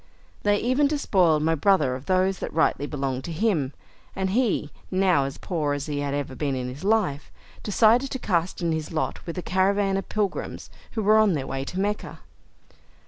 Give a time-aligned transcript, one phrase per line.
[0.41, 3.71] They even despoiled my brother of those that rightly belonged to him,
[4.15, 7.31] and he, now as poor as he had ever been in his life,
[7.61, 11.45] decided to cast in his lot with a caravan of pilgrims who were on their
[11.45, 12.21] way to Mecca.